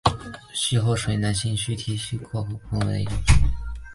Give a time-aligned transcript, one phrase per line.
[0.55, 3.33] 须后水是男性在剃须之后于剃过的部位涂的一种液体。